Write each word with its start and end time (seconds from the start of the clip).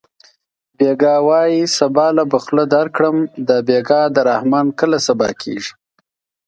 بېګا 0.77 1.15
وایې 1.27 1.63
سبا 1.77 2.07
له 2.17 2.23
به 2.31 2.37
خوله 2.43 2.65
درکړم 2.75 3.17
دا 3.47 3.57
بېګا 3.67 4.01
د 4.11 4.17
رحمان 4.29 4.67
کله 4.79 4.97
سبا 5.07 5.29
کېږي 5.41 5.73